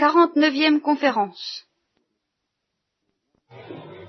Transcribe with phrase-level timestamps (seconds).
[0.00, 1.66] 49e conférence.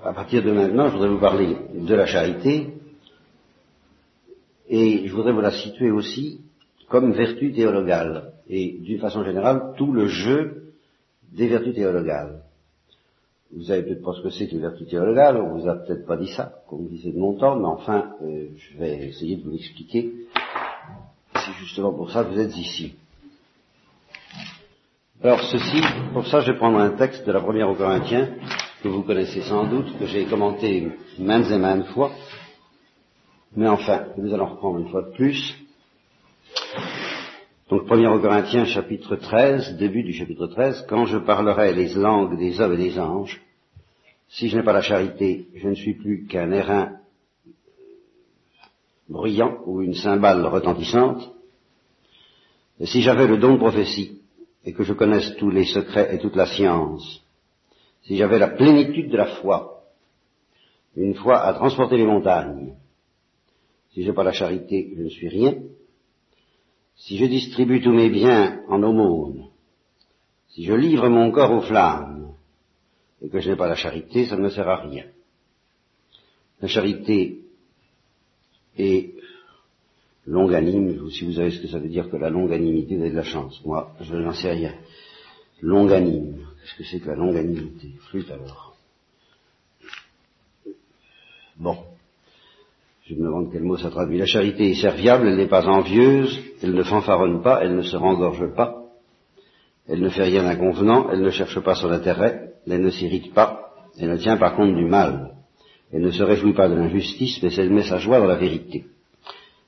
[0.02, 2.70] À partir de maintenant, je voudrais vous parler de la charité
[4.70, 6.40] et je voudrais vous la situer aussi
[6.88, 10.74] comme vertu théologale et d'une façon générale tout le jeu
[11.34, 12.42] des vertus théologales.
[13.52, 16.16] Vous avez peut-être pas ce que c'est qu'une vertu théologale, on vous a peut-être pas
[16.16, 19.44] dit ça, comme vous disait de mon temps, mais enfin, euh, je vais essayer de
[19.44, 20.14] vous l'expliquer.
[21.36, 22.96] C'est justement pour ça que vous êtes ici.
[25.24, 25.84] Alors ceci,
[26.14, 28.28] pour ça je vais prendre un texte de la première aux Corinthiens,
[28.82, 32.12] que vous connaissez sans doute, que j'ai commenté maintes et maintes fois,
[33.56, 35.56] mais enfin, nous allons reprendre une fois de plus.
[37.70, 42.60] Donc, 1 Corinthiens, chapitre 13, début du chapitre 13, quand je parlerai les langues des
[42.60, 43.40] hommes et des anges,
[44.28, 46.94] si je n'ai pas la charité, je ne suis plus qu'un airain
[49.08, 51.32] bruyant ou une cymbale retentissante.
[52.80, 54.21] Et si j'avais le don de prophétie
[54.66, 57.24] et que je connaisse tous les secrets et toute la science,
[58.04, 59.84] si j'avais la plénitude de la foi,
[60.96, 62.76] une foi à transporter les montagnes,
[63.94, 65.56] si je n'ai pas la charité, je ne suis rien.
[66.96, 69.48] Si je distribue tous mes biens en aumône,
[70.50, 72.34] si je livre mon corps aux flammes,
[73.22, 75.06] et que je n'ai pas la charité, ça ne me sert à rien.
[76.60, 77.40] La charité
[78.78, 79.21] est
[80.26, 83.16] longanime, si vous savez ce que ça veut dire que la longanimité, vous avez de
[83.16, 83.62] la chance.
[83.66, 84.74] Moi, je n'en sais rien.
[85.62, 88.76] Longanime, qu'est-ce que c'est que la longanimité Flûte alors.
[91.58, 91.78] Bon.
[93.06, 94.18] Je me demande quel mot ça traduit.
[94.18, 97.98] La charité est serviable, elle n'est pas envieuse, elle ne fanfaronne pas, elle ne se
[97.98, 98.86] rengorge pas,
[99.88, 103.74] elle ne fait rien d'inconvenant, elle ne cherche pas son intérêt, elle ne s'irrite pas,
[104.00, 105.36] elle ne tient pas compte du mal,
[105.92, 108.86] elle ne se réjouit pas de l'injustice, mais elle met sa joie dans la vérité.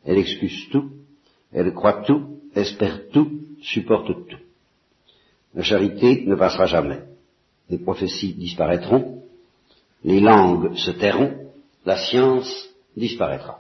[0.06, 0.92] Elle excuse tout,
[1.52, 4.38] elle croit tout, espère tout, supporte tout.
[5.54, 7.04] La charité ne passera jamais.
[7.70, 9.24] Les prophéties disparaîtront,
[10.04, 11.34] les langues se tairont,
[11.86, 13.60] la science disparaîtra.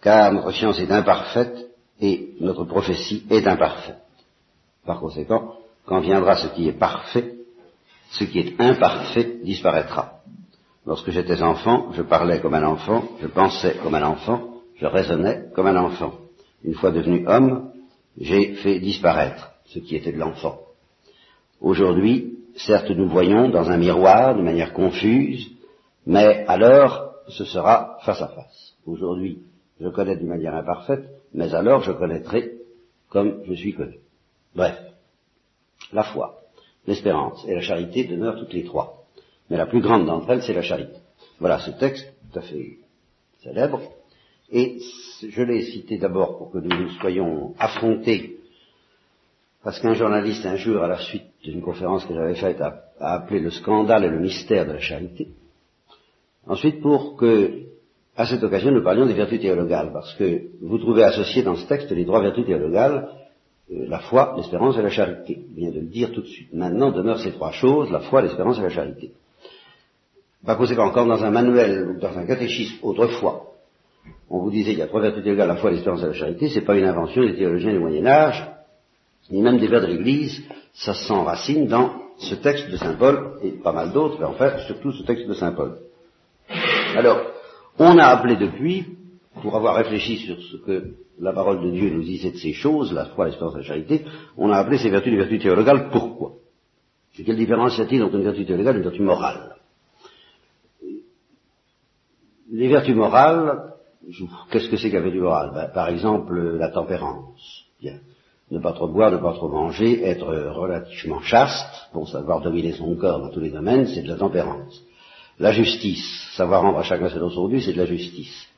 [0.00, 1.66] Car notre science est imparfaite
[2.00, 3.98] et notre prophétie est imparfaite.
[4.86, 7.34] Par conséquent, quand viendra ce qui est parfait,
[8.12, 10.20] ce qui est imparfait disparaîtra.
[10.86, 14.49] Lorsque j'étais enfant, je parlais comme un enfant, je pensais comme un enfant,
[14.80, 16.14] je raisonnais comme un enfant.
[16.64, 17.72] Une fois devenu homme,
[18.18, 20.60] j'ai fait disparaître ce qui était de l'enfant.
[21.60, 25.50] Aujourd'hui, certes nous voyons dans un miroir de manière confuse,
[26.06, 28.74] mais alors ce sera face à face.
[28.86, 29.42] Aujourd'hui,
[29.80, 31.04] je connais d'une manière imparfaite,
[31.34, 32.52] mais alors je connaîtrai
[33.08, 33.98] comme je suis connu.
[34.54, 34.78] Bref,
[35.92, 36.40] la foi,
[36.86, 39.04] l'espérance et la charité demeurent toutes les trois.
[39.48, 40.96] Mais la plus grande d'entre elles, c'est la charité.
[41.38, 42.78] Voilà ce texte tout à fait
[43.42, 43.80] célèbre.
[44.52, 44.78] Et
[45.22, 48.38] je l'ai cité d'abord pour que nous nous soyons affrontés,
[49.62, 53.40] parce qu'un journaliste un jour, à la suite d'une conférence que j'avais faite, a appelé
[53.40, 55.28] le scandale et le mystère de la charité.
[56.46, 57.64] Ensuite, pour que,
[58.16, 61.66] à cette occasion, nous parlions des vertus théologales, parce que vous trouvez associé dans ce
[61.66, 63.08] texte les trois vertus théologales,
[63.70, 65.44] euh, la foi, l'espérance et la charité.
[65.50, 66.52] Je viens de le dire tout de suite.
[66.52, 69.12] Maintenant demeurent ces trois choses, la foi, l'espérance et la charité.
[70.44, 73.49] Par conséquent, encore dans un manuel ou dans un catéchisme autrefois,
[74.30, 76.48] on vous disait qu'il y a trois vertus théologales, la foi, l'espérance et la charité,
[76.48, 78.48] c'est pas une invention des théologiens du Moyen Âge,
[79.30, 80.42] ni même des pères de l'Église,
[80.72, 84.60] ça s'enracine dans ce texte de Saint Paul, et pas mal d'autres, mais en fait,
[84.66, 85.78] surtout ce texte de Saint Paul.
[86.96, 87.20] Alors,
[87.78, 88.84] on a appelé depuis,
[89.42, 92.92] pour avoir réfléchi sur ce que la parole de Dieu nous disait de ces choses,
[92.92, 94.04] la foi, l'espérance et la charité,
[94.36, 95.90] on a appelé ces vertus des vertus théologales.
[95.90, 96.32] Pourquoi?
[97.18, 99.56] Et quelle différence y a-t-il entre une vertu théologale et une vertu morale?
[102.52, 103.74] Les vertus morales,
[104.50, 107.64] qu'est-ce que c'est qu'une vertu morale ben, Par exemple, la tempérance.
[108.50, 112.96] Ne pas trop boire, ne pas trop manger, être relativement chaste, pour savoir dominer son
[112.96, 114.82] corps dans tous les domaines, c'est de la tempérance.
[115.38, 118.48] La justice, savoir rendre à chacun son dû, c'est de la justice,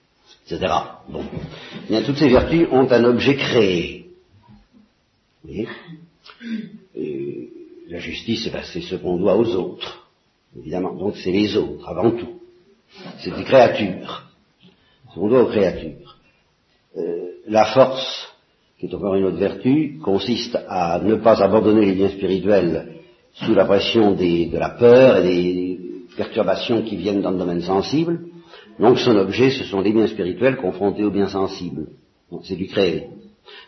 [0.47, 0.73] etc.
[1.09, 1.25] Bon.
[2.07, 4.11] Toutes ces vertus ont un objet créé.
[7.89, 10.09] La justice, ben, c'est ce qu'on doit aux autres,
[10.59, 10.95] évidemment.
[10.95, 12.41] Donc c'est les autres, avant tout.
[13.19, 14.32] C'est des créatures.
[15.17, 16.17] Aux créatures.
[16.97, 18.29] Euh, la force,
[18.79, 23.01] qui est encore une autre vertu, consiste à ne pas abandonner les liens spirituels
[23.35, 25.79] sous la pression de la peur et des,
[26.17, 28.21] perturbations qui viennent dans le domaine sensible.
[28.79, 31.87] Donc son objet, ce sont des biens spirituels confrontés aux biens sensibles.
[32.43, 33.09] C'est du créé.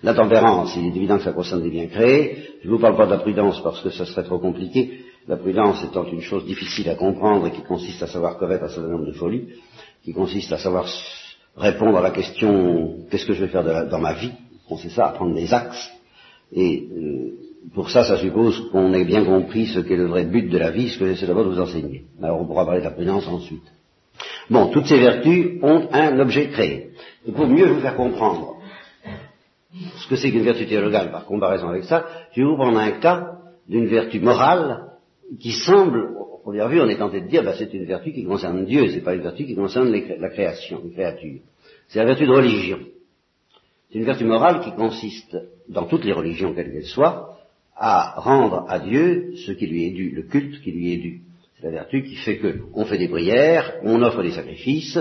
[0.02, 2.37] La tempérance, il est évident que ça concerne des biens créés.
[2.62, 5.00] Je ne vous parle pas de la prudence parce que ce serait trop compliqué.
[5.26, 8.69] La prudence étant une chose difficile à comprendre et qui consiste à savoir commettre un
[8.69, 9.49] certain nombre de folies,
[10.05, 10.87] qui consiste à savoir
[11.56, 14.32] répondre à la question qu'est-ce que je vais faire dans ma vie?
[14.68, 15.90] On sait ça, à prendre des axes.
[16.52, 17.34] Et euh,
[17.74, 20.70] pour ça, ça suppose qu'on ait bien compris ce qu'est le vrai but de la
[20.70, 22.04] vie, ce que j'essaie d'abord de vous enseigner.
[22.22, 23.64] Alors on pourra parler de la prudence ensuite.
[24.50, 26.90] Bon, toutes ces vertus ont un objet créé.
[27.26, 28.56] Et pour mieux vous faire comprendre
[29.96, 32.92] ce que c'est qu'une vertu théologale par comparaison avec ça, je vais vous prendre un
[32.92, 34.90] cas d'une vertu morale
[35.40, 36.10] qui semble,
[36.44, 39.00] première vue, on est tenté de dire, bah, c'est une vertu qui concerne Dieu, c'est
[39.00, 41.41] pas une vertu qui concerne la création, les créatures.
[41.88, 42.81] C'est la vertu de religion.
[43.91, 45.37] C'est une vertu morale qui consiste,
[45.69, 47.38] dans toutes les religions quelles qu'elles soient,
[47.76, 51.23] à rendre à Dieu ce qui lui est dû, le culte qui lui est dû.
[51.56, 54.99] C'est la vertu qui fait que on fait des prières, on offre des sacrifices,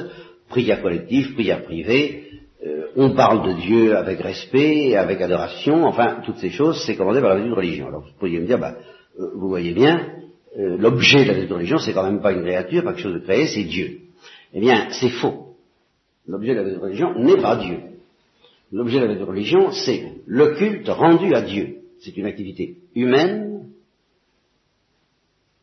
[0.48, 2.24] prières collectives, prières privées,
[2.66, 7.20] euh, on parle de Dieu avec respect, avec adoration, enfin, toutes ces choses, c'est commandé
[7.20, 7.88] par la vertu de religion.
[7.88, 8.78] Alors, vous pourriez me dire, bah,
[9.20, 10.23] euh, vous voyez bien,
[10.58, 13.26] euh, l'objet de la religion, c'est quand même pas une créature, pas quelque chose de
[13.26, 14.02] créé, c'est Dieu.
[14.54, 15.56] Eh bien, c'est faux.
[16.28, 17.80] L'objet de la religion n'est pas Dieu.
[18.72, 21.78] L'objet de la religion, c'est le culte rendu à Dieu.
[22.00, 23.70] C'est une activité humaine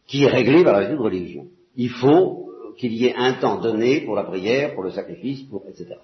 [0.07, 1.47] qui est réglée par la de religion.
[1.77, 5.65] Il faut qu'il y ait un temps donné pour la prière, pour le sacrifice, pour
[5.69, 5.97] etc.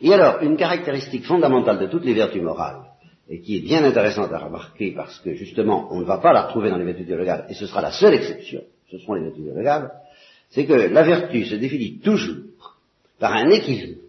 [0.00, 2.82] Et alors, une caractéristique fondamentale de toutes les vertus morales,
[3.28, 6.42] et qui est bien intéressante à remarquer parce que justement, on ne va pas la
[6.42, 9.44] retrouver dans les vertus théologales, et ce sera la seule exception, ce seront les vertus
[9.44, 9.90] théologales,
[10.50, 12.36] c'est que la vertu se définit toujours
[13.18, 14.00] par un équilibre.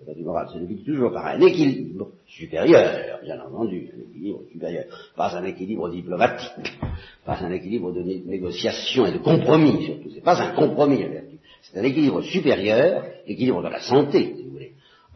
[0.00, 4.84] La vertu morale se définit toujours par un équilibre supérieur, bien entendu, un équilibre supérieur,
[5.16, 6.78] pas un équilibre diplomatique,
[7.24, 11.38] pas un équilibre de négociation et de compromis surtout, c'est pas un compromis la vertu,
[11.62, 14.36] c'est un équilibre supérieur, l'équilibre de la santé,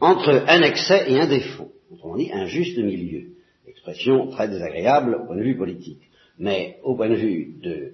[0.01, 1.71] entre un excès et un défaut.
[1.93, 3.29] Autrement dit, un juste milieu.
[3.67, 6.01] Expression très désagréable au point de vue politique.
[6.39, 7.93] Mais au point de vue de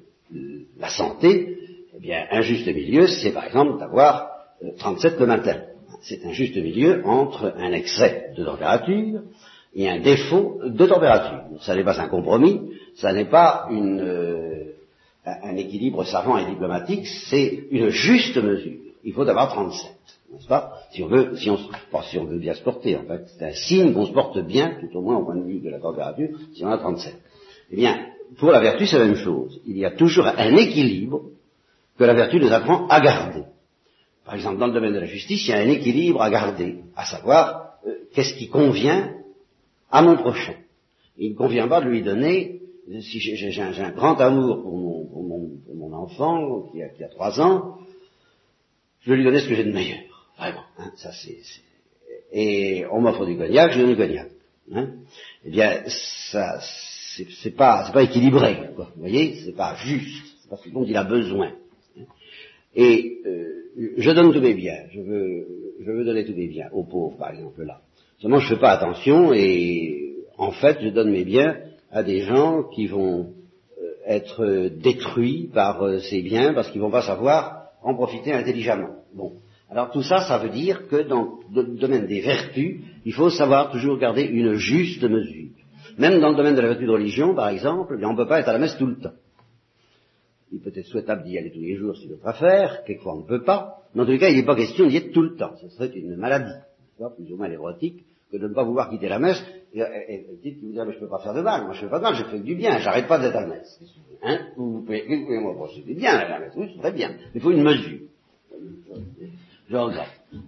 [0.78, 1.58] la santé,
[1.96, 4.30] eh bien, un juste milieu, c'est par exemple d'avoir
[4.78, 5.62] 37 euh, le matin.
[6.02, 9.22] C'est un juste milieu entre un excès de température
[9.74, 11.44] et un défaut de température.
[11.60, 14.74] Ça n'est pas un compromis, ça n'est pas une, euh,
[15.24, 18.78] un équilibre savant et diplomatique, c'est une juste mesure.
[19.04, 19.90] Il faut avoir 37
[20.32, 20.74] n'est-ce pas?
[20.92, 21.58] Si on, veut, si, on,
[22.02, 24.76] si on veut bien se porter, en fait, c'est un signe qu'on se porte bien,
[24.80, 27.14] tout au moins au point de vue de la température, si on a 37.
[27.70, 28.06] Eh bien,
[28.38, 29.60] pour la vertu, c'est la même chose.
[29.66, 31.22] Il y a toujours un équilibre
[31.98, 33.44] que la vertu nous apprend à garder.
[34.24, 36.80] Par exemple, dans le domaine de la justice, il y a un équilibre à garder,
[36.96, 39.14] à savoir euh, qu'est-ce qui convient
[39.90, 40.54] à mon prochain.
[41.16, 42.60] Il ne convient pas de lui donner,
[43.00, 47.78] si j'ai un, grand amour pour mon, enfant qui a, qui a 3 ans,
[49.00, 50.15] je vais lui donner ce que j'ai de meilleur.
[50.38, 51.38] Vraiment, hein, ça c'est,
[52.32, 54.28] Et on m'offre du cognac, je donne du cognac.
[54.72, 54.88] Hein.
[55.44, 55.82] Eh bien,
[56.30, 56.60] ça,
[57.40, 58.90] c'est, pas, pas équilibré, quoi.
[58.94, 61.52] Vous voyez, c'est pas juste, c'est parce que dont il a besoin.
[61.98, 62.04] Hein.
[62.74, 65.46] Et euh, je donne tous mes biens, je veux,
[65.80, 67.80] je veux donner tous mes biens aux pauvres, par exemple, là.
[68.18, 71.56] Seulement, je fais pas attention et en fait, je donne mes biens
[71.90, 73.32] à des gens qui vont
[73.80, 78.96] euh, être détruits par euh, ces biens parce qu'ils vont pas savoir en profiter intelligemment.
[79.14, 79.34] Bon.
[79.70, 83.72] Alors tout ça, ça veut dire que dans le domaine des vertus, il faut savoir
[83.72, 85.50] toujours garder une juste mesure.
[85.98, 88.40] Même dans le domaine de la vertu de religion, par exemple, on ne peut pas
[88.40, 89.14] être à la messe tout le temps.
[90.52, 93.26] Il peut être souhaitable d'y aller tous les jours, c'est notre affaire, quelquefois on ne
[93.26, 95.56] peut pas, mais en tout cas, il n'est pas question d'y être tout le temps.
[95.60, 96.52] Ce serait une maladie,
[97.16, 99.42] plus ou moins névrotique, que de ne pas vouloir quitter la messe,
[99.72, 101.98] et, dites vous mais je ne peux pas faire de mal, moi je fais pas
[101.98, 103.80] de mal, je fais du bien, j'arrête pas d'être à la messe.
[104.22, 107.50] Hein vous pouvez, vous pouvez bien à la messe, oui, c'est très bien, il faut
[107.50, 108.00] une mesure.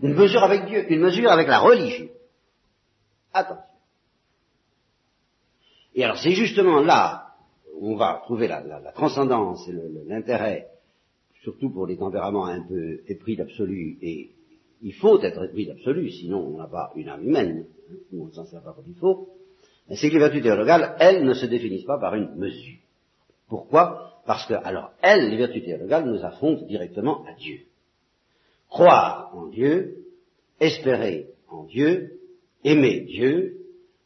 [0.03, 2.09] Une mesure avec Dieu, une mesure avec la religion.
[3.33, 3.65] Attention.
[5.95, 7.35] Et alors c'est justement là
[7.75, 8.63] où on va trouver la,
[8.95, 9.73] transcendance et
[10.07, 10.69] l'intérêt,
[11.43, 14.31] surtout pour les tempéraments un peu épris d'absolu, et
[14.83, 18.31] il faut être épris d'absolu, sinon on n'a pas une âme humaine, hein, on ne
[18.31, 19.29] s'en sert pas comme il faut,
[19.91, 22.79] c'est que les vertus théologales, elles, ne se définissent pas par une mesure.
[23.49, 24.21] Pourquoi?
[24.27, 27.61] Parce que, alors, elles, les vertus théologales, nous affrontent directement à Dieu
[28.69, 30.05] croire en Dieu,
[30.61, 32.21] espérer en Dieu,
[32.65, 33.59] aimer Dieu,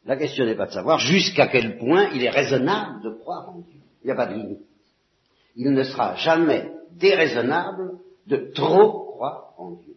[0.05, 3.61] la question n'est pas de savoir jusqu'à quel point il est raisonnable de croire en
[3.61, 3.81] Dieu.
[4.03, 4.67] Il n'y a pas de limite.
[5.57, 9.95] Il ne sera jamais déraisonnable de trop croire en Dieu.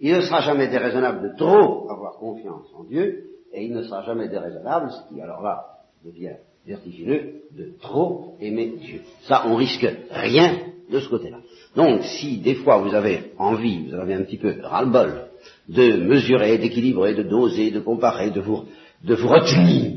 [0.00, 4.02] Il ne sera jamais déraisonnable de trop avoir confiance en Dieu, et il ne sera
[4.02, 5.66] jamais déraisonnable, ce qui alors là
[6.04, 9.02] devient vertigineux, de trop aimer Dieu.
[9.22, 11.38] Ça, on risque rien de ce côté-là.
[11.76, 15.28] Donc, si des fois vous avez envie, vous avez un petit peu ras-le-bol
[15.68, 18.64] de mesurer, d'équilibrer, de doser, de comparer, de vous,
[19.04, 19.92] de vous retenir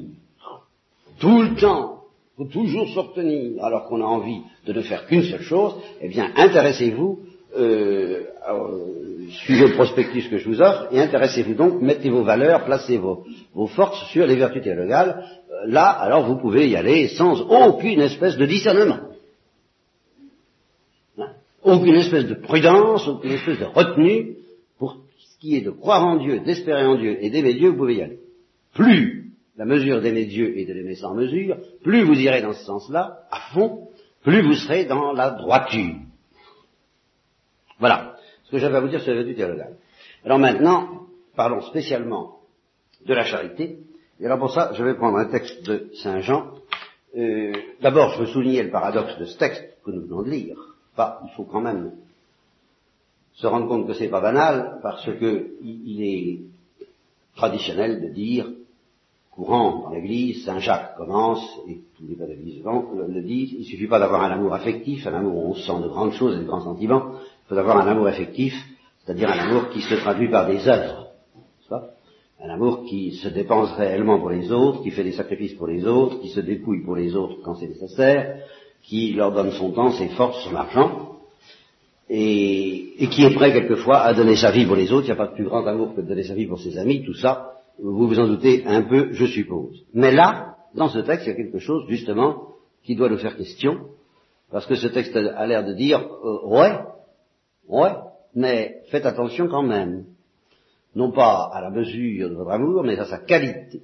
[1.19, 2.01] tout le temps,
[2.37, 6.09] faut toujours se retenir, alors qu'on a envie de ne faire qu'une seule chose, eh
[6.09, 7.19] bien, intéressez-vous
[7.57, 8.23] euh,
[9.29, 13.23] suivez le prospectus que je vous offre et intéressez-vous donc, mettez vos valeurs, placez vos,
[13.53, 15.23] vos forces sur les vertus théologales.
[15.65, 18.99] là, alors vous pouvez y aller sans aucune espèce de discernement.
[21.65, 24.37] Aucune espèce de prudence, aucune espèce de retenue
[24.77, 27.77] pour ce qui est de croire en Dieu, d'espérer en Dieu et d'aimer Dieu, vous
[27.77, 28.19] pouvez y aller.
[28.75, 32.63] Plus la mesure d'aimer Dieu et de l'aimer sans mesure, plus vous irez dans ce
[32.65, 33.89] sens-là, à fond,
[34.21, 35.95] plus vous serez dans la droiture.
[37.79, 39.77] Voilà ce que j'avais à vous dire sur la vertu théologale.
[40.23, 42.41] Alors maintenant, parlons spécialement
[43.05, 43.79] de la charité.
[44.19, 46.51] Et alors pour ça, je vais prendre un texte de Saint Jean.
[47.17, 50.74] Euh, d'abord, je veux souligner le paradoxe de ce texte que nous venons de lire.
[50.95, 51.91] Pas, il faut quand même
[53.33, 56.39] se rendre compte que c'est pas banal, parce que il est
[57.35, 58.47] traditionnel de dire
[59.31, 63.87] courant dans l'Église, Saint Jacques commence, et tous les pères d'Église le, disent, il suffit
[63.87, 66.45] pas d'avoir un amour affectif, un amour où on sent de grandes choses et de
[66.45, 68.53] grands sentiments, il faut avoir un amour affectif,
[69.03, 71.01] c'est-à-dire un amour qui se traduit par des œuvres.
[72.41, 75.85] Un amour qui se dépense réellement pour les autres, qui fait des sacrifices pour les
[75.85, 78.39] autres, qui se dépouille pour les autres quand c'est nécessaire,
[78.87, 81.17] qui leur donne son temps, ses forces, son argent,
[82.07, 85.05] et, qui est prêt quelquefois à donner sa vie pour les autres.
[85.05, 86.77] Il n'y a pas de plus grand amour que de donner sa vie pour ses
[86.77, 89.83] amis, tout ça, vous vous en doutez un peu, je suppose.
[89.93, 92.49] Mais là, dans ce texte, il y a quelque chose, justement,
[92.83, 93.87] qui doit nous faire question,
[94.51, 96.77] parce que ce texte a l'air de dire, euh, ouais,
[97.67, 97.91] ouais,
[98.35, 100.05] mais faites attention quand même.
[100.95, 103.81] Non pas à la mesure de votre amour, mais à sa qualité.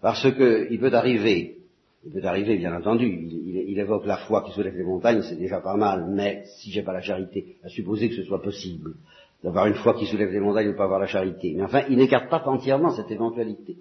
[0.00, 1.57] Parce que il peut arriver,
[2.04, 5.60] il peut arriver bien entendu, il, évoque la foi qui soulève les montagnes, c'est déjà
[5.60, 8.94] pas mal, mais si j'ai pas la charité, à supposer que ce soit possible,
[9.42, 11.54] d'avoir une foi qui soulève les montagnes ou pas avoir la charité.
[11.54, 13.76] Mais enfin, il n'écarte pas entièrement cette éventualité.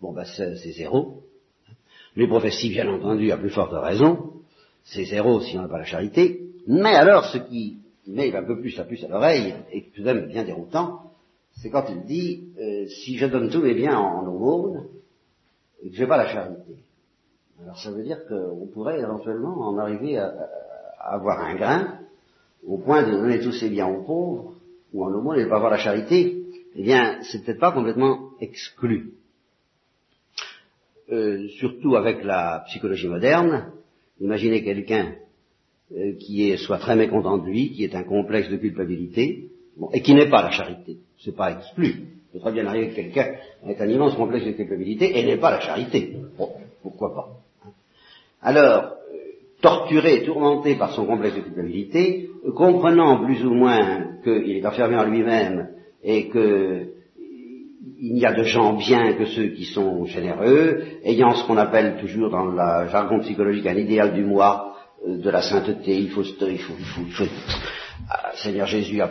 [0.00, 1.22] Bon, ben c'est zéro.
[2.16, 4.32] Les prophéties, bien entendu, à plus forte raison,
[4.84, 6.40] c'est zéro si on n'a pas la charité.
[6.66, 10.06] Mais alors, ce qui met un peu plus la puce à l'oreille, et tout de
[10.06, 11.12] même bien déroutant,
[11.56, 14.86] c'est quand il dit, euh, si je donne tous mes biens en, aumône,
[15.82, 16.76] et que je n'ai pas la charité.
[17.62, 20.32] Alors ça veut dire qu'on pourrait éventuellement en arriver à,
[20.98, 21.98] avoir un grain,
[22.66, 24.54] au point de donner tous ses biens aux pauvres,
[24.92, 26.42] ou en aumône et ne pas avoir la charité,
[26.74, 29.14] eh bien, c'est peut-être pas complètement exclu.
[31.10, 33.72] Euh, surtout avec la psychologie moderne,
[34.20, 35.14] imaginez quelqu'un
[35.92, 39.50] euh, qui est soit très mécontent de lui, qui est un complexe de culpabilité,
[39.92, 40.98] et qui n'est pas la charité.
[41.18, 41.86] C'est pas exclu.
[42.32, 43.34] Il peut très bien arriver que quelqu'un
[43.66, 46.16] ait un immense complexe de culpabilité et n'est pas la charité.
[46.38, 46.50] Bon,
[46.82, 47.39] pourquoi pas.
[48.42, 48.94] Alors,
[49.60, 55.04] torturé, tourmenté par son complexe de culpabilité, comprenant plus ou moins qu'il est enfermé en
[55.04, 55.68] lui-même
[56.02, 56.86] et que
[58.02, 61.98] il n'y a de gens bien que ceux qui sont généreux, ayant ce qu'on appelle
[62.00, 64.74] toujours dans la jargon psychologique un idéal du moi,
[65.06, 67.89] euh, de la sainteté, il faut, il faut, il faut, ah,
[68.42, 69.10] Seigneur Jésus, à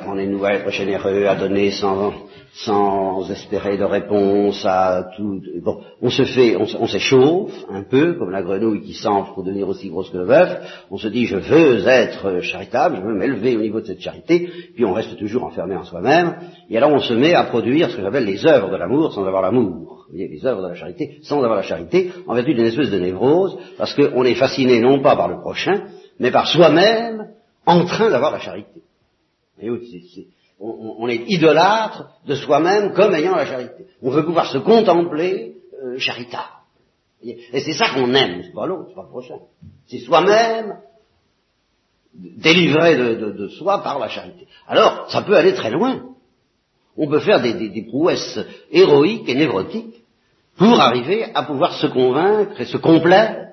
[0.54, 2.14] être généreux, à donner sans,
[2.54, 5.42] sans espérer de réponse à tout.
[5.62, 9.68] Bon, on se fait, on, s'échauffe un peu, comme la grenouille qui s'enfle pour devenir
[9.68, 10.86] aussi grosse que le bœuf.
[10.90, 14.50] On se dit, je veux être charitable, je veux m'élever au niveau de cette charité,
[14.74, 16.36] puis on reste toujours enfermé en soi-même.
[16.70, 19.26] Et alors on se met à produire ce que j'appelle les œuvres de l'amour sans
[19.26, 20.06] avoir l'amour.
[20.08, 22.90] Vous voyez, les œuvres de la charité sans avoir la charité, en vertu d'une espèce
[22.90, 25.84] de névrose, parce qu'on est fasciné non pas par le prochain,
[26.20, 27.19] mais par soi-même
[27.70, 28.82] en train d'avoir la charité.
[30.60, 33.86] On, est idolâtre de soi-même comme ayant la charité.
[34.02, 36.44] On veut pouvoir se contempler euh, charitable.
[37.22, 39.36] Et c'est ça qu'on aime, c'est pas l'autre, c'est pas le prochain.
[39.88, 40.80] C'est soi-même
[42.14, 44.48] délivré de, soi par la charité.
[44.68, 46.16] Alors, ça peut aller très loin.
[46.98, 48.40] On peut faire des, des prouesses
[48.72, 50.04] héroïques et névrotiques
[50.58, 53.49] pour arriver à pouvoir se convaincre et se complaire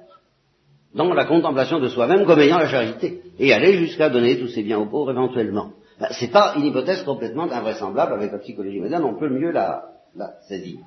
[0.97, 4.63] dans la contemplation de soi-même comme ayant la charité, et aller jusqu'à donner tous ses
[4.63, 5.71] biens aux pauvres éventuellement.
[6.01, 9.85] Ben, c'est pas une hypothèse complètement invraisemblable avec la psychologie moderne, on peut mieux la,
[10.49, 10.79] saisir.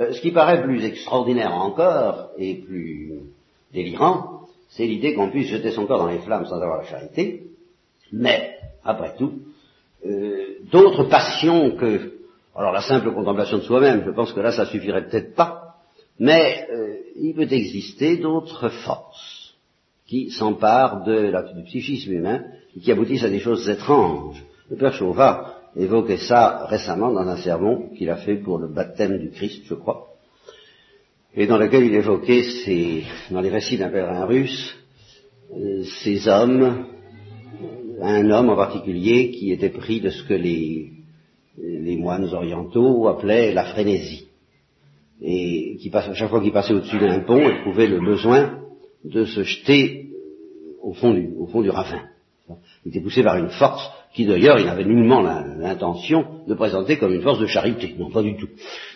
[0.00, 3.12] Euh, ce qui paraît plus extraordinaire encore et plus
[3.72, 7.44] délirant, c'est l'idée qu'on puisse jeter son corps dans les flammes sans avoir la charité,
[8.12, 9.32] mais, après tout,
[10.04, 12.12] euh, d'autres passions que,
[12.54, 15.65] alors la simple contemplation de soi-même, je pense que là ça suffirait peut-être pas,
[16.18, 19.54] mais euh, il peut exister d'autres forces
[20.06, 22.44] qui s'emparent de du psychisme humain
[22.76, 24.42] et qui aboutissent à des choses étranges.
[24.70, 29.18] Le père Chauvat évoquait ça récemment dans un sermon qu'il a fait pour le baptême
[29.18, 30.06] du Christ, je crois,
[31.34, 34.74] et dans lequel il évoquait ces, dans les récits d'un pèlerin russe,
[35.54, 36.86] euh, ces hommes,
[38.00, 40.92] un homme en particulier qui était pris de ce que les
[41.96, 44.25] moines orientaux appelaient la frénésie
[45.20, 48.60] et qui passe, chaque fois qu'il passait au-dessus d'un pont, éprouvait le besoin
[49.04, 50.10] de se jeter
[50.82, 52.02] au fond du, au fond du ravin.
[52.84, 57.12] Il était poussé par une force qui d'ailleurs il avait nullement l'intention de présenter comme
[57.12, 58.48] une force de charité, non pas du tout.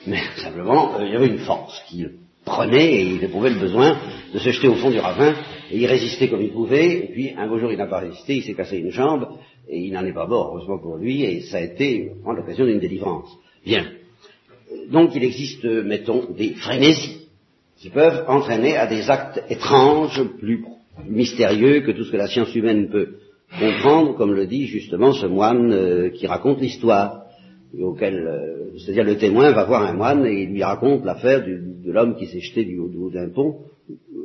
[0.06, 2.12] Mais simplement, euh, il y avait une force qui le
[2.44, 3.98] prenait et il éprouvait le besoin
[4.32, 5.34] de se jeter au fond du ravin
[5.70, 8.36] et y résister comme il pouvait, et puis un beau jour il n'a pas résisté,
[8.36, 9.28] il s'est cassé une jambe,
[9.68, 12.80] et il n'en est pas mort, heureusement pour lui, et ça a été l'occasion d'une
[12.80, 13.28] délivrance.
[13.64, 13.84] Bien.
[14.90, 17.28] Donc il existe, mettons, des frénésies
[17.76, 20.64] qui peuvent entraîner à des actes étranges, plus
[21.08, 23.08] mystérieux que tout ce que la science humaine peut
[23.58, 27.22] comprendre, comme le dit justement ce moine euh, qui raconte l'histoire,
[27.80, 31.90] auquel, euh, c'est-à-dire le témoin va voir un moine et il lui raconte l'affaire de
[31.90, 33.60] l'homme qui s'est jeté du haut, d'un pont,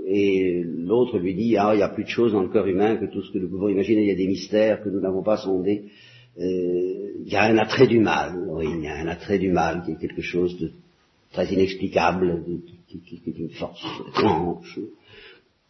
[0.07, 2.97] et l'autre lui dit, ah, il y a plus de choses dans le corps humain
[2.97, 5.23] que tout ce que nous pouvons imaginer, il y a des mystères que nous n'avons
[5.23, 5.89] pas sondés, euh,
[6.37, 9.83] il y a un attrait du mal, oui, il y a un attrait du mal
[9.83, 10.71] qui est quelque chose de
[11.31, 12.43] très inexplicable,
[12.87, 14.79] qui, est une force étrange,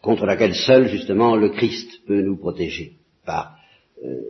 [0.02, 2.94] contre laquelle seul, justement, le Christ peut nous protéger.
[3.28, 4.22] Euh,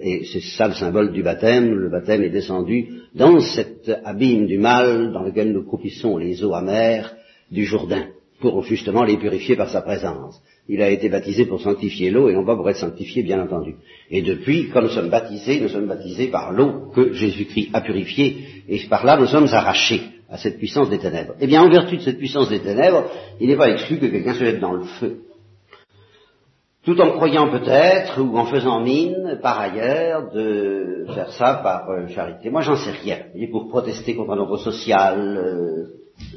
[0.00, 1.74] et c'est ça le symbole du baptême.
[1.74, 6.54] Le baptême est descendu dans cet abîme du mal dans lequel nous croupissons les eaux
[6.54, 7.14] amères
[7.50, 8.08] du Jourdain,
[8.40, 10.40] pour justement les purifier par sa présence.
[10.68, 13.76] Il a été baptisé pour sanctifier l'eau et non pas pour être sanctifié, bien entendu.
[14.10, 18.64] Et depuis, quand nous sommes baptisés, nous sommes baptisés par l'eau que Jésus-Christ a purifiée,
[18.68, 21.34] et par là nous sommes arrachés à cette puissance des ténèbres.
[21.40, 23.10] Eh bien, en vertu de cette puissance des ténèbres,
[23.40, 25.20] il n'est pas exclu que quelqu'un se jette dans le feu.
[26.84, 32.08] Tout en croyant peut-être, ou en faisant mine, par ailleurs, de faire ça par euh,
[32.08, 32.50] charité.
[32.50, 33.20] Moi, j'en sais rien.
[33.34, 35.86] Et pour protester contre un ordre social euh,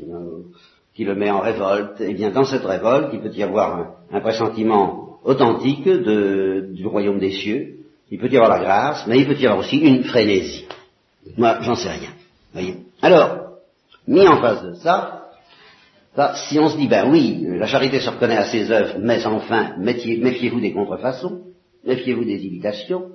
[0.09, 0.43] euh,
[0.97, 4.19] qui le met en révolte, eh bien, dans cette révolte, il peut y avoir un,
[4.19, 7.75] pressentiment authentique du royaume des cieux,
[8.09, 10.65] il peut y avoir la grâce, mais il peut y avoir aussi une frénésie.
[11.37, 12.09] Moi, j'en sais rien.
[12.51, 12.77] Voyez.
[13.03, 13.57] Alors,
[14.07, 15.27] mis en face de ça,
[16.33, 19.75] si on se dit, ben oui, la charité se reconnaît à ses œuvres, mais enfin,
[19.77, 21.41] méfiez-vous des contrefaçons,
[21.85, 23.11] méfiez-vous des imitations,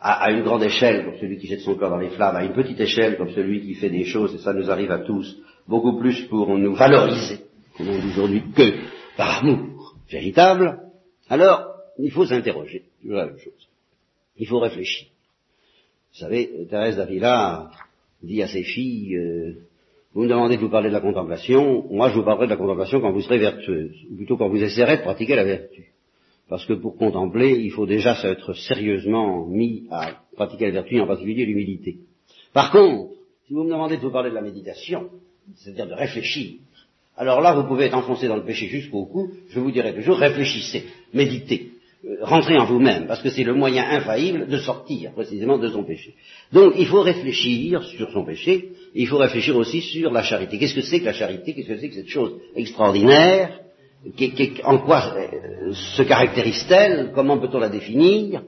[0.00, 2.52] à, une grande échelle, comme celui qui jette son corps dans les flammes, à une
[2.52, 5.36] petite échelle, comme celui qui fait des choses, et ça nous arrive à tous,
[5.68, 7.40] beaucoup plus pour nous valoriser,
[7.76, 8.72] comme on dit aujourd'hui, que
[9.16, 10.80] par amour véritable,
[11.28, 13.68] alors, il faut s'interroger, c'est la même chose.
[14.36, 15.08] Il faut réfléchir.
[16.12, 17.70] Vous savez, Thérèse d'Avila
[18.22, 19.54] dit à ses filles, euh,
[20.12, 22.56] vous me demandez de vous parler de la contemplation, moi je vous parlerai de la
[22.56, 25.92] contemplation quand vous serez vertueuse, ou plutôt quand vous essaierez de pratiquer la vertu.
[26.48, 31.06] Parce que pour contempler, il faut déjà s'être sérieusement mis à pratiquer la vertu, en
[31.06, 31.98] particulier l'humilité.
[32.52, 33.14] Par contre,
[33.46, 35.10] si vous me demandez de vous parler de la méditation,
[35.56, 36.54] c'est-à-dire de réfléchir,
[37.16, 40.18] alors là, vous pouvez être enfoncé dans le péché jusqu'au cou, je vous dirai toujours,
[40.18, 41.70] réfléchissez, méditez.
[42.04, 45.84] Euh, rentrez en vous-même, parce que c'est le moyen infaillible de sortir précisément de son
[45.84, 46.14] péché.
[46.52, 50.58] Donc il faut réfléchir sur son péché, il faut réfléchir aussi sur la charité.
[50.58, 51.54] Qu'est-ce que c'est que la charité?
[51.54, 53.60] Qu'est-ce que c'est que cette chose extraordinaire?
[54.64, 57.12] En quoi euh, se caractérise-t-elle?
[57.14, 58.42] Comment peut-on la définir?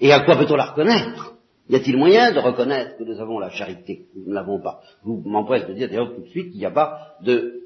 [0.00, 1.35] Et à quoi peut-on la reconnaître?
[1.68, 4.80] Y a-t-il moyen de reconnaître que nous avons la charité Nous ne l'avons pas?
[5.02, 7.62] Vous m'empresse de dire d'ailleurs tout de suite qu'il n'y a pas de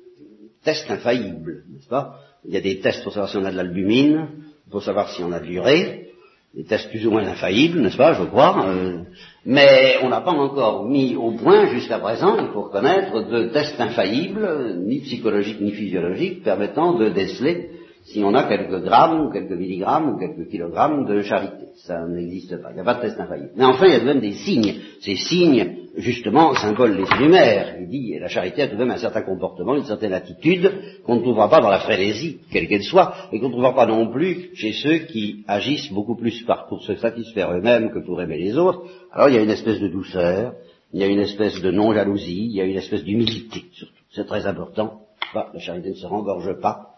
[0.65, 2.19] test infaillible, n'est-ce pas?
[2.47, 4.29] Il y a des tests pour savoir si on a de l'albumine,
[4.71, 6.09] pour savoir si on a de l'urée,
[6.55, 9.03] des tests plus ou moins infaillibles, n'est-ce pas, je crois, euh,
[9.45, 13.81] mais on n'a pas encore mis au point jusqu'à présent, il faut reconnaître, de tests
[13.81, 17.71] infaillibles, ni psychologiques ni physiologiques, permettant de déceler
[18.05, 21.67] si on a quelques grammes, ou quelques milligrammes, ou quelques kilogrammes de charité.
[21.87, 23.53] Ça n'existe pas, il n'y a pas de test infaillible.
[23.57, 24.77] Mais enfin, il y a tout de même des signes.
[25.01, 27.77] Ces signes justement, symbole les lumières.
[27.81, 30.71] Il dit, la charité a tout de même un certain comportement, une certaine attitude
[31.05, 33.87] qu'on ne trouvera pas dans la frénésie, quelle qu'elle soit, et qu'on ne trouvera pas
[33.87, 38.21] non plus chez ceux qui agissent beaucoup plus par, pour se satisfaire eux-mêmes que pour
[38.21, 38.85] aimer les autres.
[39.13, 40.55] Alors il y a une espèce de douceur,
[40.93, 43.95] il y a une espèce de non-jalousie, il y a une espèce d'humilité, surtout.
[44.13, 45.03] C'est très important.
[45.35, 46.97] la charité ne se rengorge pas.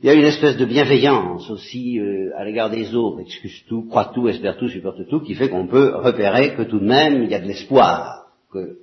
[0.00, 3.88] Il y a une espèce de bienveillance aussi euh, à l'égard des autres, excuse tout,
[3.88, 7.24] croit tout, espère tout, supporte tout, qui fait qu'on peut repérer que tout de même
[7.24, 8.78] il y a de l'espoir, que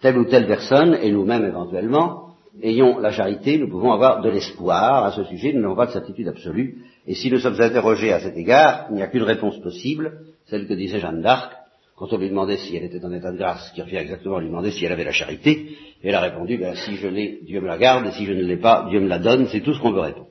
[0.00, 2.28] telle ou telle personne, et nous-mêmes éventuellement,
[2.62, 5.92] ayons la charité, nous pouvons avoir de l'espoir à ce sujet, nous n'avons pas de
[5.92, 9.58] certitude absolue, et si nous sommes interrogés à cet égard, il n'y a qu'une réponse
[9.62, 11.54] possible, celle que disait Jeanne d'Arc,
[11.96, 14.40] quand on lui demandait si elle était en état de grâce, qui revient exactement à
[14.40, 15.70] lui demander si elle avait la charité,
[16.04, 18.42] elle a répondu, ben, si je l'ai, Dieu me la garde, et si je ne
[18.42, 20.28] l'ai pas, Dieu me la donne, c'est tout ce qu'on veut répondre.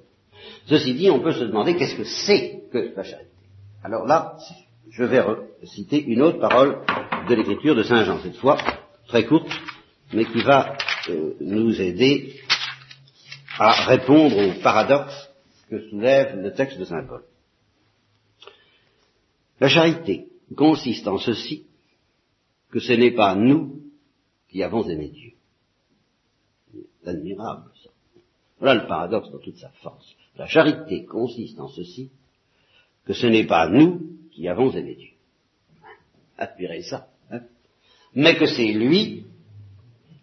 [0.66, 3.30] Ceci dit, on peut se demander qu'est-ce que c'est que la charité.
[3.84, 4.38] Alors là,
[4.90, 5.24] je vais
[5.64, 6.84] citer une autre parole
[7.28, 8.58] de l'écriture de Saint Jean, cette fois
[9.08, 9.50] très courte,
[10.14, 10.78] mais qui va
[11.10, 12.40] euh, nous aider
[13.58, 15.30] à répondre au paradoxe
[15.70, 17.24] que soulève le texte de Saint Paul.
[19.60, 21.66] La charité consiste en ceci,
[22.72, 23.82] que ce n'est pas nous
[24.50, 25.32] qui avons aimé Dieu.
[26.74, 27.90] C'est admirable ça.
[28.62, 30.16] Voilà le paradoxe dans toute sa force.
[30.38, 32.12] La charité consiste en ceci,
[33.06, 35.10] que ce n'est pas nous qui avons aimé Dieu.
[36.38, 37.08] Aspirez ça.
[37.32, 37.42] Hein
[38.14, 39.26] Mais que c'est lui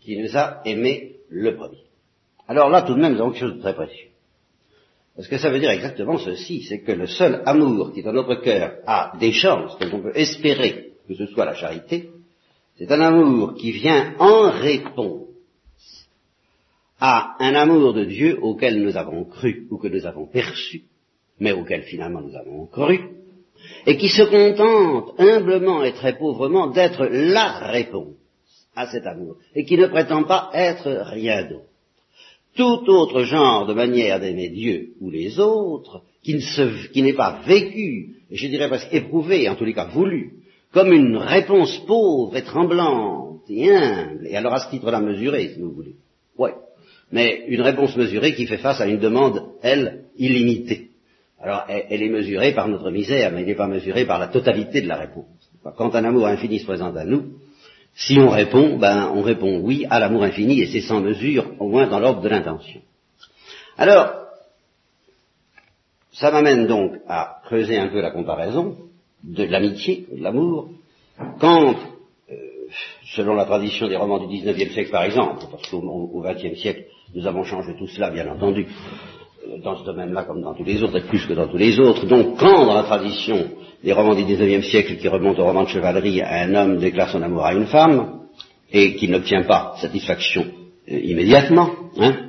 [0.00, 1.82] qui nous a aimés le premier.
[2.46, 4.08] Alors là, tout de même, nous avons quelque chose de très précieux.
[5.16, 8.36] Parce que ça veut dire exactement ceci, c'est que le seul amour qui dans notre
[8.36, 12.10] cœur a des chances, qu'on peut espérer que ce soit la charité,
[12.76, 15.27] c'est un amour qui vient en réponse
[17.00, 20.82] à un amour de Dieu auquel nous avons cru ou que nous avons perçu,
[21.38, 23.00] mais auquel finalement nous avons cru,
[23.86, 28.14] et qui se contente humblement et très pauvrement d'être la réponse
[28.74, 31.64] à cet amour, et qui ne prétend pas être rien d'autre.
[32.56, 38.46] Tout autre genre de manière d'aimer Dieu ou les autres, qui n'est pas vécu, je
[38.48, 40.32] dirais presque éprouvé, en tous les cas voulu,
[40.72, 45.60] comme une réponse pauvre et tremblante et humble, et alors à ce titre-là mesurée, si
[45.60, 45.94] vous voulez.
[46.36, 46.54] Ouais.
[47.10, 50.90] Mais une réponse mesurée qui fait face à une demande, elle, illimitée.
[51.40, 54.82] Alors, elle, est mesurée par notre misère, mais elle n'est pas mesurée par la totalité
[54.82, 55.26] de la réponse.
[55.76, 57.34] Quand un amour infini se présente à nous,
[57.94, 61.68] si on répond, ben, on répond oui à l'amour infini, et c'est sans mesure, au
[61.68, 62.80] moins dans l'ordre de l'intention.
[63.76, 64.12] Alors,
[66.12, 68.76] ça m'amène donc à creuser un peu la comparaison
[69.22, 70.68] de l'amitié, de l'amour,
[71.40, 71.74] quand,
[72.30, 72.34] euh,
[73.14, 77.26] selon la tradition des romans du XIXe siècle par exemple, parce qu'au XXe siècle, nous
[77.26, 78.66] avons changé tout cela, bien entendu,
[79.46, 81.78] euh, dans ce domaine-là comme dans tous les autres, et plus que dans tous les
[81.80, 82.06] autres.
[82.06, 83.50] Donc, quand dans la tradition
[83.82, 87.22] des romans du XIXe siècle qui remontent au roman de chevalerie, un homme déclare son
[87.22, 88.18] amour à une femme,
[88.72, 90.44] et qu'il n'obtient pas satisfaction
[90.90, 92.28] euh, immédiatement, hein,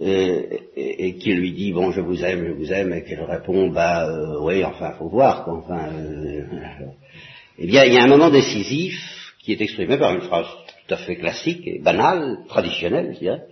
[0.00, 0.42] euh,
[0.76, 3.68] et, et qui lui dit bon je vous aime, je vous aime, et qu'elle répond
[3.68, 6.42] bah euh, oui enfin faut voir quoi, enfin euh,
[7.58, 8.94] eh bien il y a un moment décisif
[9.44, 10.46] qui est exprimé par une phrase
[10.86, 13.42] tout à fait classique et banale, traditionnelle je dirais,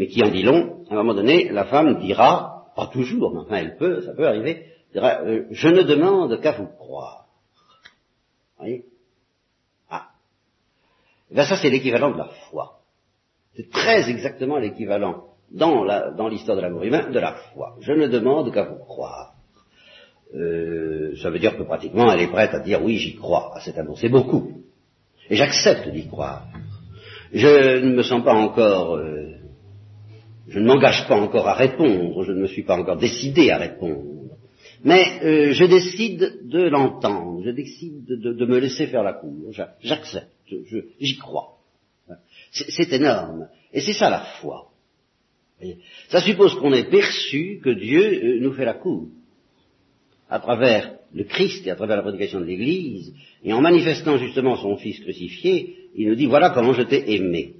[0.00, 0.86] mais qui en dit long.
[0.88, 4.26] À un moment donné, la femme dira, pas toujours, mais enfin elle peut, ça peut
[4.26, 7.26] arriver, dira je ne demande qu'à vous croire.
[8.56, 8.86] Vous voyez?
[9.90, 10.06] Ah.
[11.30, 12.80] Eh bien ça c'est l'équivalent de la foi.
[13.54, 17.76] C'est très exactement l'équivalent dans l'histoire de l'amour humain de la foi.
[17.82, 19.34] Je ne demande qu'à vous croire.
[20.34, 23.60] Euh, ça veut dire que pratiquement elle est prête à dire oui j'y crois à
[23.60, 23.98] cet amour.
[23.98, 24.62] C'est beaucoup.
[25.28, 26.46] Et j'accepte d'y croire.
[27.34, 29.39] Je ne me sens pas encore, euh,
[30.50, 33.58] je ne m'engage pas encore à répondre, je ne me suis pas encore décidé à
[33.58, 34.36] répondre.
[34.82, 40.28] Mais euh, je décide de l'entendre, je décide de, me laisser faire la cour, j'accepte,
[41.00, 41.58] j'y crois.
[42.50, 43.48] C'est énorme.
[43.72, 44.66] Et c'est ça la foi.
[46.08, 49.06] Ça suppose qu'on ait perçu que Dieu euh, nous fait la cour
[50.28, 53.12] à travers le Christ et à travers la prédication de l'Église,
[53.44, 57.54] et en manifestant justement son Fils crucifié, il nous dit voilà comment je t'ai aimé.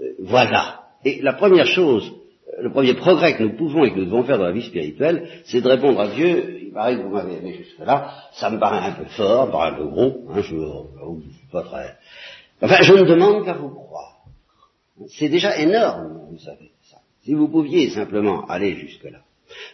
[0.00, 0.85] Euh, voilà.
[1.04, 2.12] Et la première chose,
[2.48, 4.62] euh, le premier progrès que nous pouvons et que nous devons faire dans la vie
[4.62, 8.58] spirituelle, c'est de répondre à Dieu, il paraît que vous m'avez aimé jusque-là, ça me
[8.58, 11.96] paraît un peu fort, ça paraît un peu gros, hein, je, je suis pas très...
[12.60, 14.16] Enfin, je ne demande qu'à vous croire.
[15.08, 16.70] C'est déjà énorme, vous savez.
[17.22, 19.18] Si vous pouviez simplement aller jusque-là.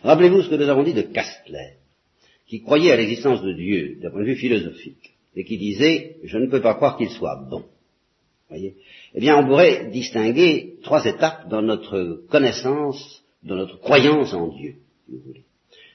[0.03, 1.75] Rappelez-vous ce que nous avons dit de Castler,
[2.47, 6.39] qui croyait à l'existence de Dieu d'un point de vue philosophique, et qui disait je
[6.39, 7.65] ne peux pas croire qu'il soit bon.
[8.53, 8.75] Voyez
[9.15, 14.75] eh bien, on pourrait distinguer trois étapes dans notre connaissance, dans notre croyance en Dieu,
[15.07, 15.45] si vous voulez.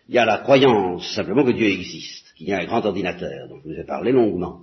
[0.10, 3.48] Il y a la croyance simplement que Dieu existe, qu'il y a un grand ordinateur,
[3.48, 4.62] dont je vous ai parlé longuement.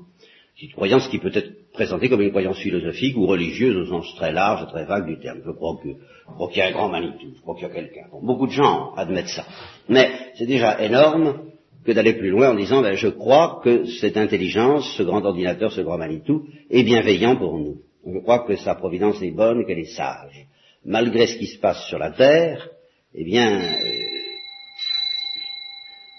[0.56, 4.12] C'est une croyance qui peut être présentée comme une croyance philosophique ou religieuse au sens
[4.16, 5.42] très large, très vague du terme.
[5.44, 8.06] Je crois qu'il y a un grand Manitou, je crois qu'il y a quelqu'un.
[8.22, 9.46] beaucoup de gens admettent ça.
[9.88, 11.52] Mais c'est déjà énorme
[11.84, 15.72] que d'aller plus loin en disant, ben, je crois que cette intelligence, ce grand ordinateur,
[15.72, 17.80] ce grand Manitou, est bienveillant pour nous.
[18.06, 20.46] Je crois que sa providence est bonne, qu'elle est sage.
[20.84, 22.68] Malgré ce qui se passe sur la terre,
[23.14, 23.74] eh bien, euh,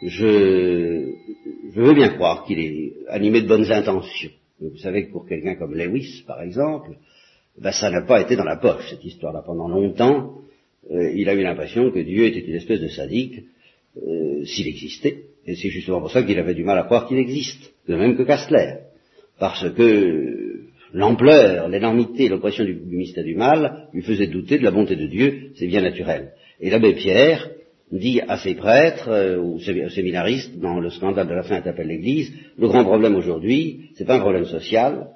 [0.04, 1.12] je,
[1.74, 4.32] je veux bien croire qu'il est animé de bonnes intentions.
[4.60, 6.92] vous savez que pour quelqu'un comme Lewis, par exemple,
[7.58, 9.44] ben, ça n'a pas été dans la poche, cette histoire-là.
[9.46, 10.42] Pendant longtemps,
[10.92, 13.46] euh, il a eu l'impression que Dieu était une espèce de sadique,
[13.98, 15.24] euh, s'il existait.
[15.46, 18.18] Et c'est justement pour ça qu'il avait du mal à croire qu'il existe, de même
[18.18, 18.80] que Castler.
[19.40, 20.62] Parce que
[20.94, 25.52] l'ampleur, l'énormité, l'oppression du, mystère du mal lui faisait douter de la bonté de Dieu,
[25.56, 26.32] c'est bien naturel.
[26.60, 27.50] Et l'abbé Pierre,
[27.92, 31.88] dit à ses prêtres euh, ou aux séminaristes dans le scandale de la Sainte appelle
[31.88, 35.10] l'Église, le grand problème aujourd'hui, c'est pas un problème social,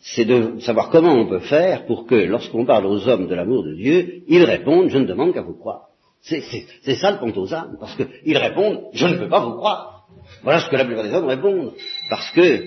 [0.00, 3.64] c'est de savoir comment on peut faire pour que, lorsqu'on parle aux hommes de l'amour
[3.64, 5.88] de Dieu, ils répondent je ne demande qu'à vous croire.
[6.22, 10.06] C'est ça le âmes, parce qu'ils répondent je ne peux pas vous croire.
[10.42, 11.72] Voilà ce que la plupart des hommes répondent,
[12.10, 12.64] parce que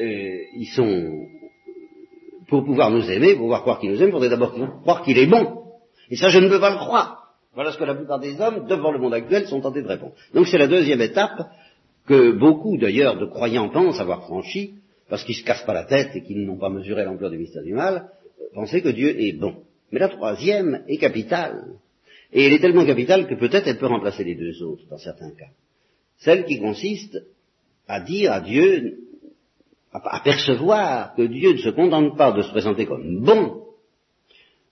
[0.00, 1.26] euh, ils sont
[2.48, 5.18] pour pouvoir nous aimer, pour pouvoir croire qu'ils nous aiment, il faudrait d'abord croire qu'il
[5.18, 5.64] est bon.
[6.10, 7.34] Et ça, je ne peux pas le croire.
[7.54, 10.12] Voilà ce que la plupart des hommes, devant le monde actuel, sont tentés de répondre.
[10.34, 11.48] Donc c'est la deuxième étape
[12.06, 14.74] que beaucoup d'ailleurs de croyants pensent avoir franchi,
[15.08, 17.38] parce qu'ils ne se cassent pas la tête et qu'ils n'ont pas mesuré l'ampleur du
[17.38, 18.10] mystère du mal,
[18.54, 19.56] penser que Dieu est bon.
[19.90, 21.64] Mais la troisième est capitale.
[22.32, 25.30] Et elle est tellement capitale que peut-être elle peut remplacer les deux autres dans certains
[25.30, 25.50] cas.
[26.18, 27.18] Celle qui consiste
[27.88, 28.98] à dire à Dieu,
[29.92, 33.62] à percevoir que Dieu ne se contente pas de se présenter comme bon,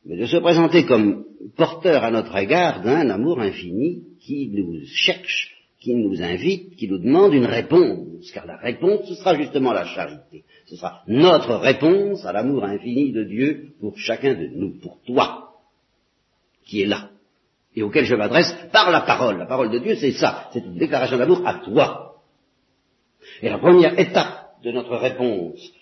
[0.05, 1.25] mais de se présenter comme
[1.57, 6.99] porteur à notre égard d'un amour infini qui nous cherche, qui nous invite, qui nous
[6.99, 10.45] demande une réponse, car la réponse, ce sera justement la charité.
[10.67, 15.53] Ce sera notre réponse à l'amour infini de Dieu pour chacun de nous, pour toi,
[16.65, 17.11] qui est là,
[17.77, 19.39] et auquel je m'adresse par la parole.
[19.39, 22.15] La parole de Dieu, c'est ça, c'est une déclaration d'amour à toi.
[23.43, 25.73] Et la première étape de notre réponse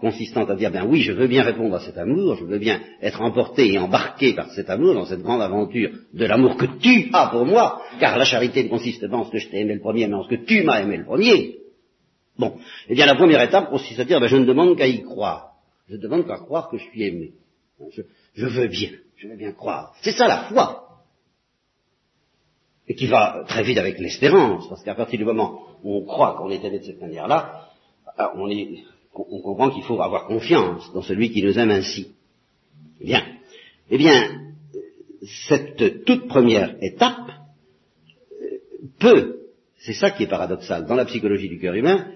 [0.00, 2.80] consistant à dire, ben oui, je veux bien répondre à cet amour, je veux bien
[3.00, 7.08] être emporté et embarqué par cet amour dans cette grande aventure de l'amour que tu
[7.14, 9.74] as pour moi, car la charité ne consiste pas en ce que je t'ai aimé
[9.74, 11.56] le premier, mais en ce que tu m'as aimé le premier.
[12.38, 15.02] Bon, eh bien la première étape consiste à dire, ben je ne demande qu'à y
[15.02, 15.52] croire.
[15.88, 17.32] Je ne demande qu'à croire que je suis aimé.
[17.92, 18.02] Je,
[18.34, 19.94] je veux bien, je veux bien croire.
[20.02, 20.87] C'est ça la foi.
[22.88, 26.36] Et qui va très vite avec l'espérance, parce qu'à partir du moment où on croit
[26.38, 27.68] qu'on est aimé de cette manière-là,
[28.34, 28.82] on est
[29.14, 32.12] on comprend qu'il faut avoir confiance dans celui qui nous aime ainsi.
[33.00, 33.22] Bien.
[33.90, 34.52] Eh bien,
[35.48, 37.30] cette toute première étape
[38.32, 38.58] euh,
[38.98, 39.38] peut,
[39.78, 42.06] c'est ça qui est paradoxal, dans la psychologie du cœur humain,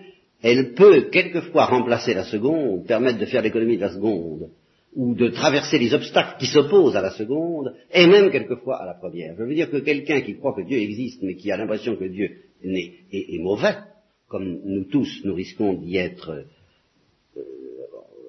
[0.43, 4.51] elle peut quelquefois remplacer la seconde, permettre de faire l'économie de la seconde,
[4.95, 8.95] ou de traverser les obstacles qui s'opposent à la seconde, et même quelquefois à la
[8.95, 9.35] première.
[9.39, 12.05] Je veux dire que quelqu'un qui croit que Dieu existe, mais qui a l'impression que
[12.05, 12.31] Dieu
[12.63, 13.77] est, est mauvais,
[14.29, 16.45] comme nous tous, nous risquons d'y être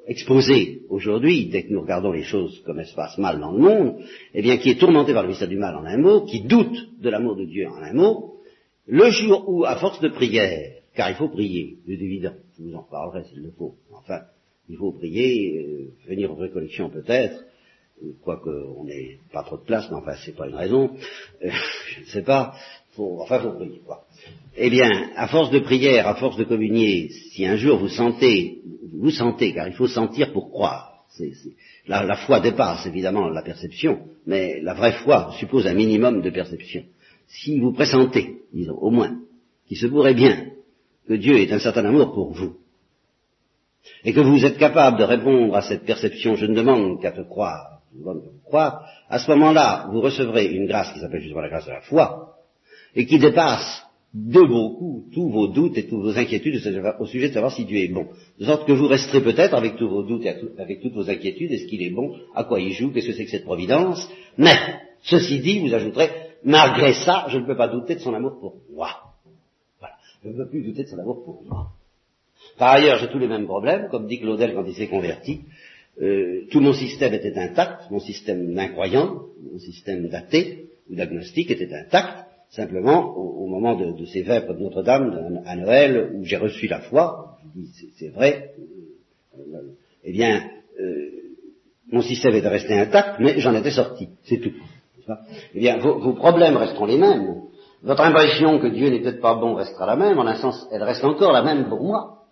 [0.08, 3.60] exposé aujourd'hui, dès que nous regardons les choses comme elles se passent mal dans le
[3.60, 6.42] monde, eh bien, qui est tourmenté par le mystère du mal en un mot, qui
[6.42, 8.36] doute de l'amour de Dieu en un mot,
[8.86, 12.76] le jour où, à force de prière, car il faut prier, c'est évident, je vous
[12.76, 14.22] en reparlerai s'il le faut, enfin,
[14.70, 17.44] il faut prier, euh, venir aux récollections peut-être,
[18.24, 20.92] quoique on n'ait pas trop de place, mais enfin, c'est pas une raison,
[21.44, 21.50] euh,
[21.96, 22.56] je ne sais pas,
[22.92, 24.06] faut, enfin, faut prier, quoi.
[24.56, 28.62] Eh bien, à force de prière, à force de communier, si un jour vous sentez
[28.94, 30.92] vous sentez, car il faut sentir pour croire.
[31.88, 36.84] La, foi dépasse évidemment la perception, mais la vraie foi suppose un minimum de perception.
[37.28, 39.20] Si vous pressentez, disons, au moins,
[39.68, 40.48] qu'il se pourrait bien
[41.08, 42.56] que Dieu ait un certain amour pour vous,
[44.04, 47.22] et que vous êtes capable de répondre à cette perception, je ne demande qu'à te
[47.22, 51.42] croire, je demande te croire, à ce moment-là, vous recevrez une grâce qui s'appelle justement
[51.42, 52.38] la grâce de la foi,
[52.96, 56.62] et qui dépasse de beaucoup tous vos doutes et toutes vos inquiétudes
[57.00, 58.08] au sujet de savoir si Dieu est bon.
[58.40, 61.52] De sorte que vous resterez peut-être avec tous vos doutes et avec toutes vos inquiétudes,
[61.52, 64.56] est-ce qu'il est bon, à quoi il joue, qu'est-ce que c'est que cette providence, mais,
[65.02, 66.10] ceci dit, vous ajouterez,
[66.44, 68.90] malgré ça, je ne peux pas douter de son amour pour moi.
[69.80, 69.96] Voilà.
[70.24, 71.72] Je ne peux plus douter de son amour pour moi.
[72.58, 75.42] Par ailleurs, j'ai tous les mêmes problèmes, comme dit Claudel quand il s'est converti.
[76.02, 81.74] Euh, tout mon système était intact, mon système d'incroyant, mon système d'athée ou d'agnostique était
[81.74, 82.26] intact,
[82.56, 87.40] Simplement, au, moment de, ces vêpres de Notre-Dame à Noël, où j'ai reçu la foi,
[87.98, 88.52] c'est vrai,
[89.36, 91.10] euh, eh bien, euh,
[91.92, 94.54] mon système est resté intact, mais j'en étais sorti, c'est tout.
[95.56, 97.42] Eh bien, vos, problèmes resteront les mêmes.
[97.82, 100.84] Votre impression que Dieu n'est peut-être pas bon restera la même, en un sens, elle
[100.84, 102.23] reste encore la même pour moi.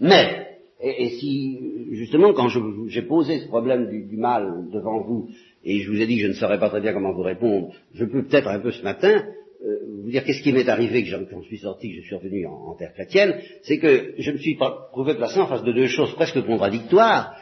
[0.00, 1.58] Mais, et, si,
[1.92, 2.48] justement, quand
[2.88, 5.28] j'ai posé ce problème du, mal devant vous,
[5.64, 7.72] et je vous ai dit que je ne saurais pas très bien comment vous répondre,
[7.94, 9.24] je peux peut-être un peu ce matin
[9.64, 12.46] euh, vous dire qu'est-ce qui m'est arrivé que j'en suis sorti, que je suis revenu
[12.46, 14.56] en, terre chrétienne, c'est que je me suis
[14.92, 17.34] trouvé placé en face de deux choses presque contradictoires.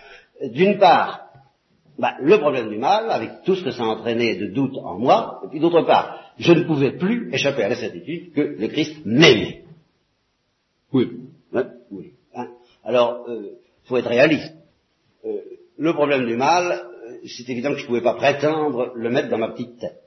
[0.53, 1.27] D'une part,
[1.99, 5.43] bah, le problème du mal, avec tout ce que ça entraînait de doute en moi,
[5.45, 8.97] et puis d'autre part, je ne pouvais plus échapper à la certitude que le Christ
[9.05, 9.65] m'aimait.
[10.93, 11.09] Oui.
[11.11, 11.26] oui.
[12.87, 13.51] Alors, il euh,
[13.85, 14.55] faut être réaliste.
[15.25, 15.41] Euh,
[15.77, 16.85] le problème du mal,
[17.27, 20.01] c'est évident que je ne pouvais pas prétendre le mettre dans ma petite tête.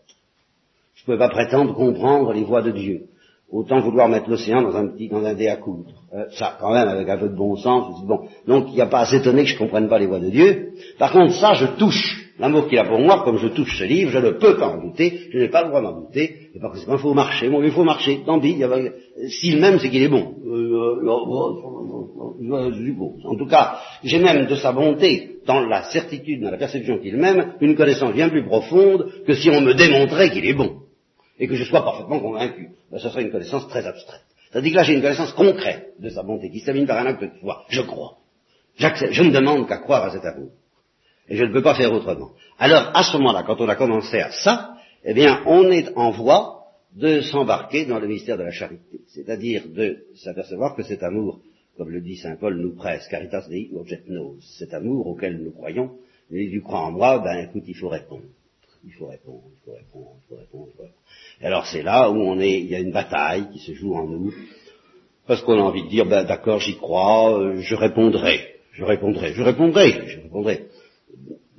[0.96, 3.08] Je ne pouvais pas prétendre comprendre les voies de Dieu.
[3.52, 5.92] Autant vouloir mettre l'océan dans un petit, dans un dé à coudre.
[6.14, 8.76] Euh, ça, quand même, avec un peu de bon sens, je dis, bon, donc il
[8.76, 10.74] n'y a pas à s'étonner que je ne comprenne pas les voies de Dieu.
[10.98, 14.12] Par contre, ça, je touche l'amour qu'il a pour moi, comme je touche ce livre,
[14.12, 16.72] je ne peux pas en douter, je n'ai pas le droit d'en douter, et par
[16.72, 17.50] conséquent, il faut marcher.
[17.50, 18.58] Bon, il faut marcher, tant pis,
[19.28, 20.36] s'il m'aime, c'est qu'il est bon.
[20.46, 21.10] Euh, euh,
[23.26, 27.18] en tout cas, j'ai même de sa bonté dans la certitude, dans la perception qu'il
[27.18, 30.78] m'aime, une connaissance bien plus profonde que si on me démontrait qu'il est bon,
[31.40, 32.70] et que je sois parfaitement convaincu.
[32.92, 34.22] Ben, ce serait une connaissance très abstraite.
[34.52, 37.22] C'est-à-dire que là, j'ai une connaissance concrète de sa bonté, qui s'amène par un acte
[37.22, 37.66] de foi.
[37.70, 38.16] Je crois.
[38.78, 40.50] Je ne demande qu'à croire à cet amour.
[41.30, 42.32] Et je ne peux pas faire autrement.
[42.58, 46.12] Alors, à ce moment-là, quand on a commencé à ça, eh bien, on est en
[46.12, 46.60] voie
[46.96, 51.40] de s'embarquer dans le mystère de la charité, c'est-à-dire de s'apercevoir que cet amour,
[51.78, 55.52] comme le dit saint Paul, nous presse, caritas dei urget nos, cet amour auquel nous
[55.52, 55.92] croyons,
[56.32, 58.24] et tu crois en moi, ben écoute, il faut répondre.
[58.86, 60.96] Il faut répondre, il faut répondre, il faut répondre, il faut répondre.
[61.42, 63.94] Et alors c'est là où on est, il y a une bataille qui se joue
[63.94, 64.34] en nous,
[65.28, 69.34] parce qu'on a envie de dire, ben d'accord, j'y crois, euh, je répondrai, je répondrai,
[69.34, 70.69] je répondrai, je répondrai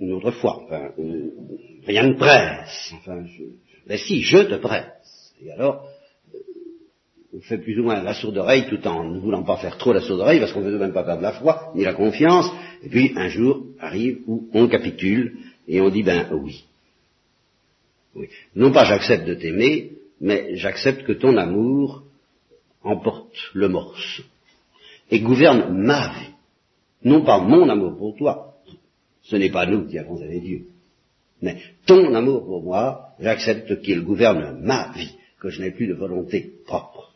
[0.00, 0.62] une autre fois.
[0.64, 1.30] Enfin, euh,
[1.86, 2.92] rien ne presse.
[2.94, 3.44] Enfin, je,
[3.86, 5.34] ben si, je te presse.
[5.44, 5.86] Et alors,
[6.34, 6.38] euh,
[7.36, 9.92] on fait plus ou moins la sourde oreille tout en ne voulant pas faire trop
[9.92, 12.50] la sourde oreille parce qu'on ne veut même pas perdre la foi ni la confiance.
[12.82, 16.64] Et puis un jour arrive où on capitule et on dit ben oui.
[18.16, 18.28] oui.
[18.56, 22.02] Non pas j'accepte de t'aimer, mais j'accepte que ton amour
[22.82, 24.24] emporte le morceau
[25.10, 26.30] et gouverne ma vie.
[27.04, 28.49] Non pas mon amour pour toi,
[29.30, 30.62] ce n'est pas nous qui avons aimé Dieu.
[31.40, 35.94] Mais ton amour pour moi, j'accepte qu'il gouverne ma vie, que je n'ai plus de
[35.94, 37.12] volonté propre.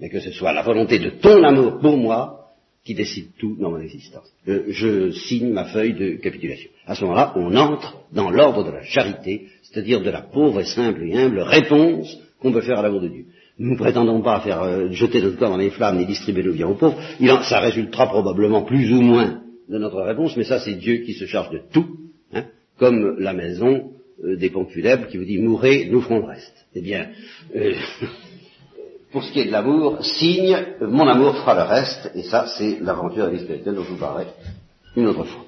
[0.00, 2.40] Mais que ce soit la volonté de ton amour pour moi
[2.82, 4.26] qui décide tout dans mon existence.
[4.46, 6.70] Je, je signe ma feuille de capitulation.
[6.86, 10.64] À ce moment-là, on entre dans l'ordre de la charité, c'est-à-dire de la pauvre et
[10.64, 13.26] simple et humble réponse qu'on peut faire à l'amour de Dieu.
[13.58, 16.52] Nous ne prétendons pas faire euh, jeter notre corps dans les flammes et distribuer nos
[16.54, 16.98] biens aux pauvres.
[17.20, 20.98] Il en, ça résultera probablement plus ou moins de notre réponse, mais ça c'est Dieu
[20.98, 21.86] qui se charge de tout,
[22.32, 22.44] hein,
[22.78, 23.92] comme la maison
[24.24, 24.70] euh, des pompes
[25.08, 26.66] qui vous dit mourrez, nous ferons le reste.
[26.74, 27.08] Eh bien,
[27.54, 27.74] euh,
[29.12, 32.78] pour ce qui est de l'amour, signe, mon amour fera le reste, et ça c'est
[32.80, 34.26] l'aventure spirituelle dont je vous parlerai
[34.96, 35.44] une autre fois.